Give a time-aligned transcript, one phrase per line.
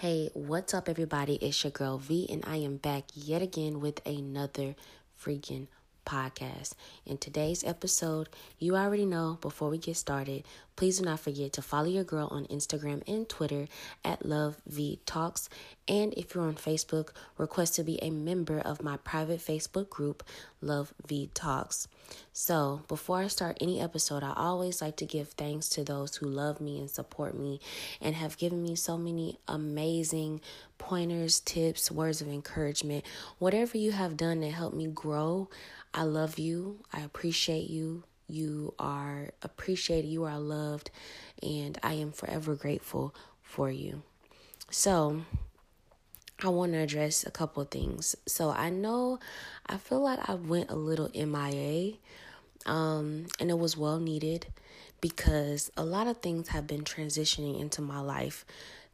[0.00, 1.34] Hey, what's up, everybody?
[1.42, 4.74] It's your girl V, and I am back yet again with another
[5.22, 5.66] freaking
[6.06, 6.72] podcast.
[7.04, 10.44] In today's episode, you already know before we get started,
[10.80, 13.68] please do not forget to follow your girl on Instagram and Twitter
[14.02, 15.50] at Love V Talks.
[15.86, 20.22] And if you're on Facebook, request to be a member of my private Facebook group,
[20.62, 21.86] Love V Talks.
[22.32, 26.24] So, before I start any episode, I always like to give thanks to those who
[26.24, 27.60] love me and support me
[28.00, 30.40] and have given me so many amazing
[30.78, 33.04] pointers, tips, words of encouragement.
[33.38, 35.50] Whatever you have done to help me grow,
[35.92, 36.78] I love you.
[36.90, 38.04] I appreciate you.
[38.30, 40.90] You are appreciated, you are loved,
[41.42, 44.02] and I am forever grateful for you.
[44.70, 45.22] So,
[46.42, 48.16] I want to address a couple of things.
[48.26, 49.18] So I know
[49.66, 51.94] I feel like I went a little MIA,
[52.64, 54.46] um, and it was well needed
[55.00, 58.44] because a lot of things have been transitioning into my life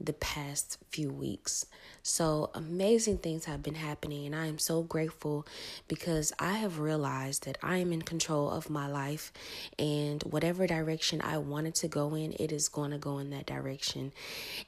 [0.00, 1.66] the past few weeks.
[2.02, 5.46] So amazing things have been happening, and I am so grateful
[5.88, 9.32] because I have realized that I am in control of my life,
[9.78, 13.46] and whatever direction I wanted to go in, it is going to go in that
[13.46, 14.12] direction.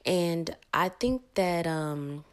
[0.05, 2.23] And I think that um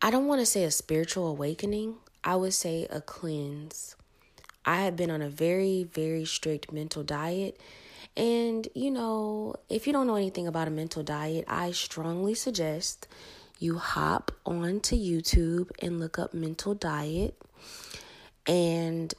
[0.00, 3.96] I don't want to say a spiritual awakening, I would say a cleanse.
[4.64, 7.58] I have been on a very, very strict mental diet.
[8.18, 13.08] And, you know, if you don't know anything about a mental diet, I strongly suggest
[13.58, 17.40] you hop onto YouTube and look up mental diet.
[18.46, 19.14] And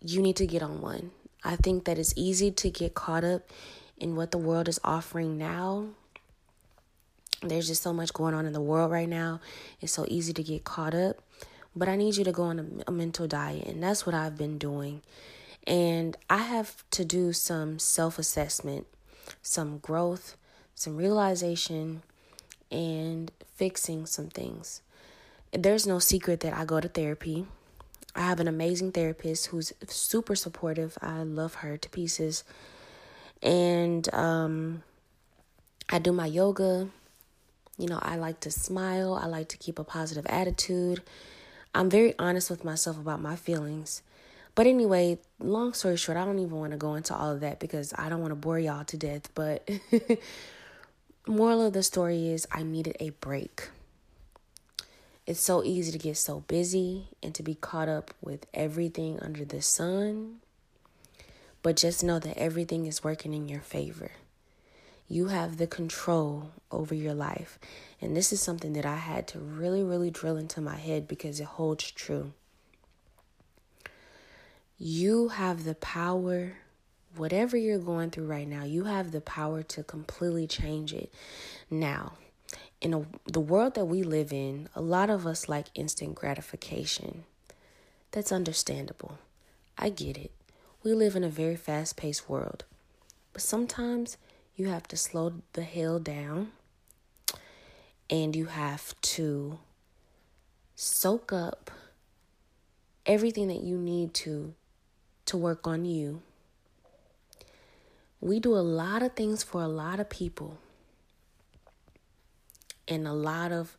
[0.00, 1.10] you need to get on one.
[1.44, 3.42] I think that it's easy to get caught up
[3.98, 5.88] in what the world is offering now
[7.42, 9.40] there's just so much going on in the world right now.
[9.80, 11.20] It's so easy to get caught up.
[11.74, 14.36] But I need you to go on a, a mental diet, and that's what I've
[14.36, 15.02] been doing.
[15.66, 18.86] And I have to do some self assessment,
[19.42, 20.36] some growth,
[20.74, 22.02] some realization,
[22.70, 24.82] and fixing some things.
[25.52, 27.46] There's no secret that I go to therapy.
[28.14, 30.98] I have an amazing therapist who's super supportive.
[31.00, 32.44] I love her to pieces.
[33.42, 34.82] And um,
[35.88, 36.88] I do my yoga.
[37.78, 41.02] You know, I like to smile, I like to keep a positive attitude.
[41.74, 44.02] I'm very honest with myself about my feelings.
[44.54, 47.58] But anyway, long story short, I don't even want to go into all of that
[47.58, 49.30] because I don't want to bore y'all to death.
[49.34, 49.68] But
[51.26, 53.70] moral of the story is I needed a break.
[55.26, 59.44] It's so easy to get so busy and to be caught up with everything under
[59.44, 60.40] the sun.
[61.62, 64.10] But just know that everything is working in your favor.
[65.08, 67.58] You have the control over your life.
[68.00, 71.38] And this is something that I had to really, really drill into my head because
[71.38, 72.32] it holds true.
[74.84, 76.54] You have the power,
[77.14, 81.14] whatever you're going through right now, you have the power to completely change it.
[81.70, 82.14] Now,
[82.80, 87.22] in a, the world that we live in, a lot of us like instant gratification.
[88.10, 89.18] That's understandable.
[89.78, 90.32] I get it.
[90.82, 92.64] We live in a very fast paced world.
[93.32, 94.16] But sometimes
[94.56, 96.50] you have to slow the hell down
[98.10, 99.60] and you have to
[100.74, 101.70] soak up
[103.06, 104.54] everything that you need to
[105.32, 106.20] to work on you.
[108.20, 110.58] We do a lot of things for a lot of people.
[112.86, 113.78] And a lot of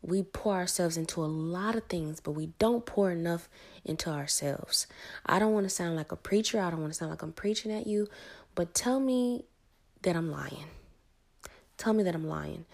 [0.00, 3.48] we pour ourselves into a lot of things, but we don't pour enough
[3.84, 4.86] into ourselves.
[5.26, 6.60] I don't want to sound like a preacher.
[6.60, 8.06] I don't want to sound like I'm preaching at you,
[8.54, 9.44] but tell me
[10.02, 10.66] that I'm lying.
[11.78, 12.64] Tell me that I'm lying.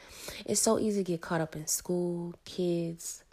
[0.45, 3.25] It's so easy to get caught up in school, kids,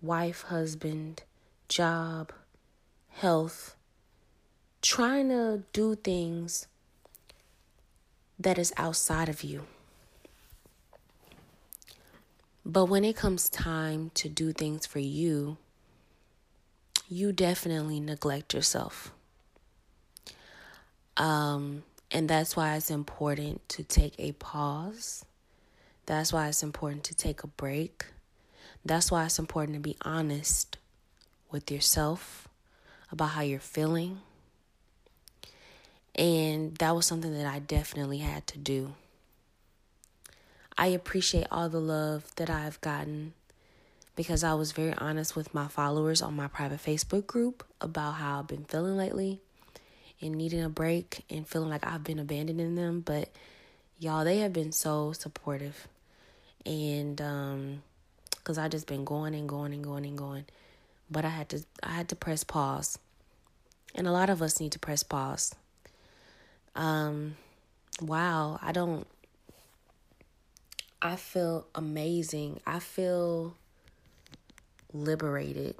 [0.00, 1.24] wife, husband,
[1.68, 2.32] job,
[3.08, 3.74] health,
[4.82, 6.66] trying to do things
[8.38, 9.62] that is outside of you.
[12.66, 15.56] But when it comes time to do things for you,
[17.08, 19.12] you definitely neglect yourself.
[21.16, 25.24] Um, and that's why it's important to take a pause.
[26.06, 28.06] That's why it's important to take a break.
[28.84, 30.78] That's why it's important to be honest
[31.50, 32.48] with yourself
[33.10, 34.20] about how you're feeling.
[36.14, 38.94] And that was something that I definitely had to do.
[40.76, 43.34] I appreciate all the love that I've gotten
[44.16, 48.40] because I was very honest with my followers on my private Facebook group about how
[48.40, 49.40] I've been feeling lately
[50.20, 53.30] and needing a break and feeling like I've been abandoning them, but
[53.98, 55.88] y'all they have been so supportive.
[56.64, 57.82] And um
[58.44, 60.44] cuz I just been going and going and going and going.
[61.10, 62.98] But I had to I had to press pause.
[63.94, 65.54] And a lot of us need to press pause.
[66.74, 67.36] Um
[68.00, 69.06] wow, I don't
[71.00, 72.60] I feel amazing.
[72.64, 73.56] I feel
[74.92, 75.74] liberated.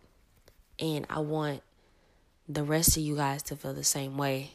[0.81, 1.63] And I want
[2.49, 4.51] the rest of you guys to feel the same way.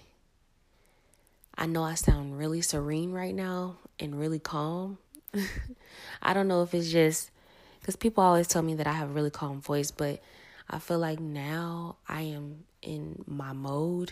[1.57, 4.98] I know I sound really serene right now and really calm.
[6.22, 7.31] I don't know if it's just
[7.80, 10.22] because people always tell me that I have a really calm voice, but
[10.69, 14.12] I feel like now I am in my mode.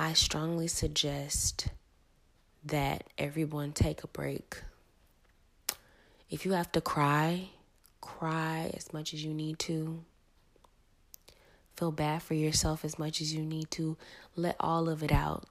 [0.00, 1.68] I strongly suggest
[2.64, 4.62] that everyone take a break.
[6.30, 7.50] If you have to cry,
[8.00, 10.02] cry as much as you need to.
[11.76, 13.98] Feel bad for yourself as much as you need to.
[14.36, 15.44] Let all of it out.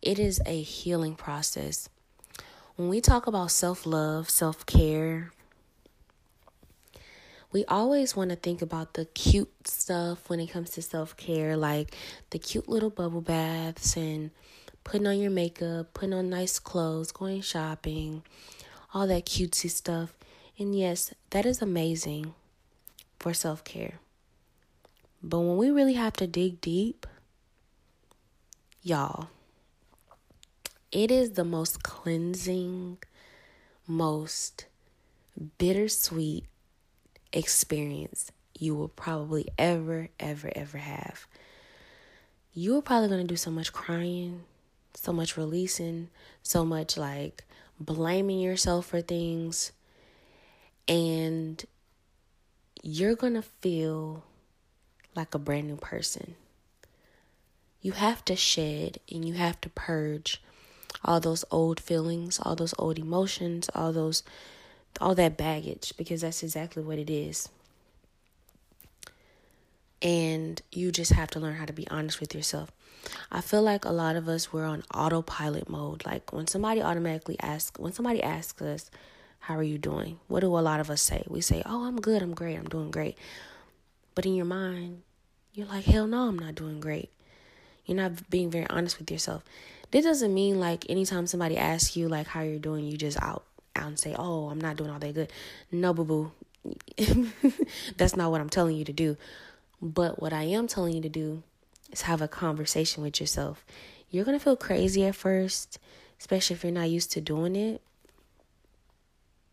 [0.00, 1.88] It is a healing process.
[2.76, 5.32] When we talk about self love, self care,
[7.52, 11.56] we always want to think about the cute stuff when it comes to self care,
[11.56, 11.96] like
[12.30, 14.30] the cute little bubble baths and
[14.84, 18.22] putting on your makeup, putting on nice clothes, going shopping,
[18.94, 20.14] all that cutesy stuff.
[20.58, 22.34] And yes, that is amazing
[23.18, 23.94] for self care.
[25.22, 27.06] But when we really have to dig deep,
[28.82, 29.28] y'all,
[30.92, 32.98] it is the most cleansing,
[33.86, 34.66] most
[35.58, 36.44] bittersweet
[37.32, 41.26] experience you will probably ever, ever, ever have.
[42.52, 44.42] You are probably going to do so much crying,
[44.94, 46.10] so much releasing,
[46.42, 47.44] so much like
[47.78, 49.72] blaming yourself for things.
[50.86, 51.64] And
[52.82, 54.24] you're going to feel
[55.14, 56.34] like a brand new person.
[57.80, 60.42] You have to shed and you have to purge
[61.02, 64.22] all those old feelings, all those old emotions, all those
[65.00, 67.48] all that baggage because that's exactly what it is.
[70.02, 72.72] And you just have to learn how to be honest with yourself.
[73.30, 76.04] I feel like a lot of us we're on autopilot mode.
[76.06, 78.90] Like when somebody automatically asks, when somebody asks us,
[79.40, 81.24] "How are you doing?" What do a lot of us say?
[81.28, 82.22] We say, "Oh, I'm good.
[82.22, 82.56] I'm great.
[82.56, 83.16] I'm doing great."
[84.14, 85.02] But in your mind,
[85.54, 87.10] you're like, "Hell no, I'm not doing great."
[87.86, 89.44] You're not being very honest with yourself.
[89.90, 93.44] This doesn't mean like anytime somebody asks you like how you're doing, you just out
[93.76, 95.32] out and say, "Oh, I'm not doing all that good."
[95.70, 96.32] No, boo boo.
[97.96, 99.16] That's not what I'm telling you to do.
[99.80, 101.42] But what I am telling you to do
[101.90, 103.64] is have a conversation with yourself.
[104.10, 105.78] You're going to feel crazy at first,
[106.18, 107.80] especially if you're not used to doing it.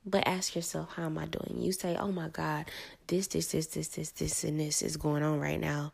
[0.06, 1.62] But ask yourself, how am I doing?
[1.62, 2.66] You say, oh my God,
[3.08, 5.92] this, this, this, this, this, this, and this is going on right now.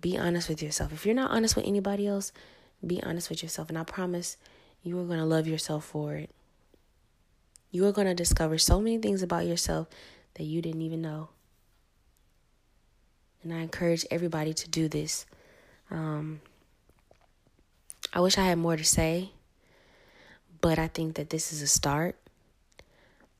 [0.00, 0.92] Be honest with yourself.
[0.92, 2.32] If you're not honest with anybody else,
[2.84, 3.68] be honest with yourself.
[3.68, 4.36] And I promise
[4.82, 6.30] you are going to love yourself for it.
[7.76, 9.86] You are going to discover so many things about yourself
[10.36, 11.28] that you didn't even know.
[13.42, 15.26] And I encourage everybody to do this.
[15.90, 16.40] Um,
[18.14, 19.32] I wish I had more to say,
[20.62, 22.16] but I think that this is a start.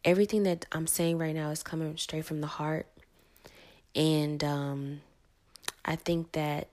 [0.05, 2.87] Everything that I'm saying right now is coming straight from the heart.
[3.95, 5.01] And um,
[5.83, 6.69] I think that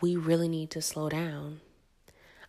[0.00, 1.60] we really need to slow down.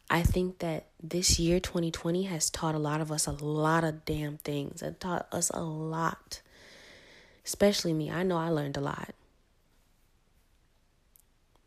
[0.09, 4.05] I think that this year, 2020, has taught a lot of us a lot of
[4.05, 4.81] damn things.
[4.81, 6.41] It taught us a lot,
[7.43, 8.11] especially me.
[8.11, 9.15] I know I learned a lot.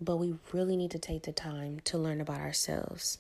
[0.01, 3.19] But we really need to take the time to learn about ourselves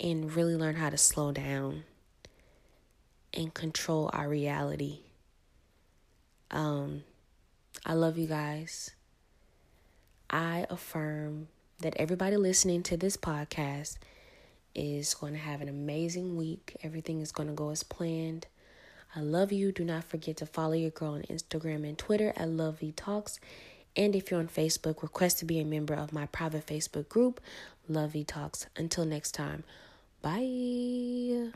[0.00, 1.84] and really learn how to slow down
[3.32, 5.00] and control our reality.
[6.50, 7.04] Um,
[7.84, 8.90] I love you guys.
[10.28, 11.48] I affirm
[11.80, 13.98] that everybody listening to this podcast
[14.74, 16.76] is going to have an amazing week.
[16.82, 18.46] Everything is going to go as planned.
[19.14, 19.72] I love you.
[19.72, 23.40] Do not forget to follow your girl on Instagram and Twitter at Love V Talks
[23.96, 27.40] and if you're on Facebook, request to be a member of my private Facebook group,
[27.88, 28.66] Love V Talks.
[28.76, 29.64] Until next time,
[30.20, 31.52] bye.